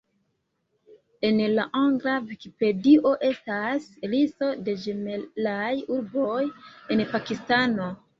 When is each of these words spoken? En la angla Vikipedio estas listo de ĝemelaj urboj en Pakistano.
En 1.27 1.41
la 1.57 1.65
angla 1.79 2.15
Vikipedio 2.29 3.11
estas 3.29 3.85
listo 4.13 4.49
de 4.69 4.75
ĝemelaj 4.87 5.69
urboj 5.97 6.39
en 6.97 7.05
Pakistano. 7.13 7.91